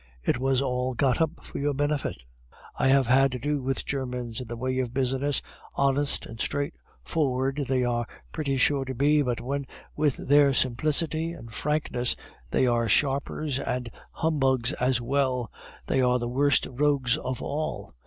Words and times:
"It 0.23 0.39
was 0.39 0.63
all 0.63 0.95
got 0.95 1.21
up 1.21 1.41
for 1.45 1.59
your 1.59 1.75
benefit! 1.75 2.25
I 2.75 2.87
have 2.87 3.05
had 3.05 3.31
to 3.33 3.37
do 3.37 3.61
with 3.61 3.85
Germans 3.85 4.41
in 4.41 4.47
the 4.47 4.57
way 4.57 4.79
of 4.79 4.95
business, 4.95 5.43
honest 5.75 6.25
and 6.25 6.41
straightforward 6.41 7.65
they 7.69 7.83
are 7.83 8.07
pretty 8.31 8.57
sure 8.57 8.83
to 8.85 8.95
be, 8.95 9.21
but 9.21 9.41
when 9.41 9.67
with 9.95 10.17
their 10.17 10.55
simplicity 10.55 11.33
and 11.33 11.53
frankness 11.53 12.15
they 12.49 12.65
are 12.65 12.89
sharpers 12.89 13.59
and 13.59 13.91
humbugs 14.13 14.73
as 14.73 14.99
well, 14.99 15.51
they 15.85 16.01
are 16.01 16.17
the 16.17 16.27
worst 16.27 16.65
rogues 16.71 17.15
of 17.19 17.39
all. 17.43 17.93